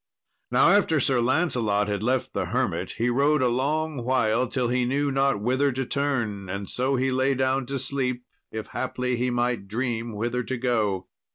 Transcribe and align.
Now 0.49 0.69
after 0.71 0.99
Sir 0.99 1.21
Lancelot 1.21 1.87
had 1.87 2.01
left 2.01 2.33
the 2.33 2.45
hermit, 2.45 2.93
he 2.97 3.11
rode 3.11 3.43
a 3.43 3.47
long 3.47 4.03
while 4.03 4.47
till 4.47 4.69
he 4.69 4.83
knew 4.83 5.11
not 5.11 5.39
whither 5.39 5.71
to 5.73 5.85
turn, 5.85 6.49
and 6.49 6.67
so 6.67 6.95
he 6.95 7.11
lay 7.11 7.35
down 7.35 7.67
to 7.67 7.77
sleep, 7.77 8.25
if 8.51 8.69
haply 8.69 9.15
he 9.15 9.29
might 9.29 9.67
dream 9.67 10.13
whither 10.15 10.41
to 10.41 10.57
go. 10.57 11.07